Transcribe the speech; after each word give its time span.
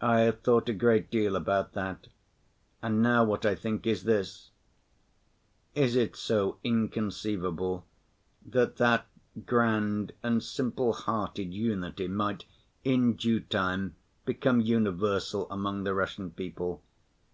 I 0.00 0.20
have 0.20 0.40
thought 0.40 0.70
a 0.70 0.72
great 0.72 1.10
deal 1.10 1.36
about 1.36 1.74
that, 1.74 2.08
and 2.80 3.02
now 3.02 3.24
what 3.24 3.44
I 3.44 3.54
think 3.54 3.86
is 3.86 4.04
this: 4.04 4.52
Is 5.74 5.96
it 5.96 6.16
so 6.16 6.56
inconceivable 6.64 7.84
that 8.46 8.76
that 8.76 9.06
grand 9.44 10.12
and 10.22 10.40
simple‐hearted 10.40 11.52
unity 11.52 12.08
might 12.08 12.46
in 12.84 13.16
due 13.16 13.40
time 13.40 13.96
become 14.24 14.62
universal 14.62 15.46
among 15.50 15.84
the 15.84 15.92
Russian 15.92 16.30
people? 16.30 16.82